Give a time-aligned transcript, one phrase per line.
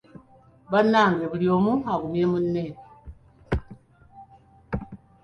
[0.71, 2.65] Bannange buli omu agumye munne.